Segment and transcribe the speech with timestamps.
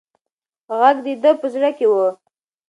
[0.79, 1.93] غږ د ده په زړه کې و.